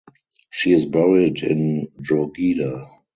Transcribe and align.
She 0.49 0.73
is 0.73 0.87
buried 0.87 1.43
in 1.43 1.87
Drogheda. 2.01 2.89